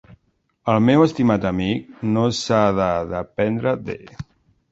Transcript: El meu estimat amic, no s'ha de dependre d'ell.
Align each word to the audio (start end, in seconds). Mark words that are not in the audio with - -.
El 0.71 0.79
meu 0.85 1.03
estimat 1.07 1.45
amic, 1.49 1.91
no 2.15 2.23
s'ha 2.39 2.63
de 2.79 2.89
dependre 3.13 3.75
d'ell. 3.91 4.17